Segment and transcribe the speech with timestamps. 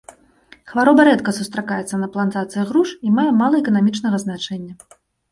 [0.69, 4.73] Хвароба рэдка сустракаецца на плантацыях груш і мае мала эканамічнага значэння.